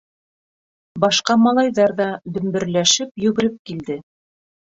Башҡа 1.03 1.33
малайҙар 1.41 1.93
ҙа 2.01 2.07
дөмбөрләшеп 2.37 3.23
йүгереп 3.27 3.59
килде. 3.71 4.01